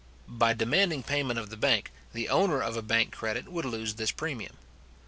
[0.27, 4.09] By demanding payment of the bank, the owner of a bank credit would lose this
[4.09, 4.57] premium.